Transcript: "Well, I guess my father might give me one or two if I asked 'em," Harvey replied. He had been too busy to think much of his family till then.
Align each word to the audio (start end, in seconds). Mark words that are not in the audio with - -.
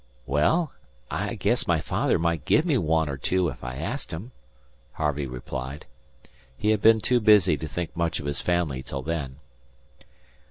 "Well, 0.25 0.71
I 1.11 1.35
guess 1.35 1.67
my 1.67 1.79
father 1.79 2.17
might 2.17 2.43
give 2.45 2.65
me 2.65 2.75
one 2.75 3.07
or 3.07 3.17
two 3.17 3.49
if 3.49 3.63
I 3.63 3.75
asked 3.75 4.11
'em," 4.11 4.31
Harvey 4.93 5.27
replied. 5.27 5.85
He 6.57 6.71
had 6.71 6.81
been 6.81 7.01
too 7.01 7.19
busy 7.19 7.55
to 7.57 7.67
think 7.67 7.95
much 7.95 8.19
of 8.19 8.25
his 8.25 8.41
family 8.41 8.81
till 8.81 9.03
then. 9.03 9.35